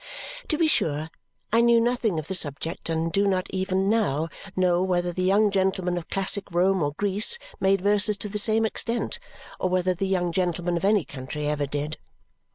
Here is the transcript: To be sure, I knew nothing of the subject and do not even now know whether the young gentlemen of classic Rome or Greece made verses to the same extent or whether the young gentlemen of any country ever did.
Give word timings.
To 0.47 0.57
be 0.57 0.65
sure, 0.65 1.11
I 1.53 1.61
knew 1.61 1.79
nothing 1.79 2.17
of 2.17 2.27
the 2.27 2.33
subject 2.33 2.89
and 2.89 3.11
do 3.11 3.27
not 3.27 3.45
even 3.51 3.87
now 3.87 4.29
know 4.55 4.81
whether 4.81 5.11
the 5.13 5.21
young 5.21 5.51
gentlemen 5.51 5.95
of 5.95 6.09
classic 6.09 6.45
Rome 6.51 6.81
or 6.81 6.93
Greece 6.93 7.37
made 7.59 7.81
verses 7.81 8.17
to 8.17 8.27
the 8.27 8.39
same 8.39 8.65
extent 8.65 9.19
or 9.59 9.69
whether 9.69 9.93
the 9.93 10.07
young 10.07 10.31
gentlemen 10.31 10.75
of 10.75 10.83
any 10.85 11.05
country 11.05 11.47
ever 11.47 11.67
did. 11.67 11.99